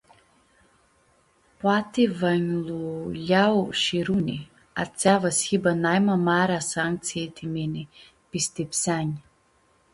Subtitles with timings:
[1.63, 2.79] Poati va nj-lu
[3.27, 3.43] ljea
[3.81, 4.39] shi Runi,
[4.85, 7.83] atsea va s-hibã naima marea sanctsii ti mini,
[8.29, 9.13] pistipsea-nj.